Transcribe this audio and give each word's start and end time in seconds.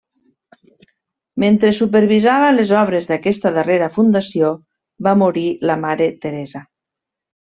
Mentre 1.43 1.71
supervisava 1.79 2.47
les 2.55 2.71
obres 2.79 3.09
d'aquesta 3.11 3.51
darrera 3.59 3.91
fundació, 3.99 4.49
va 5.09 5.15
morir 5.25 5.47
la 5.73 5.77
mare 5.85 6.11
Teresa. 6.25 6.65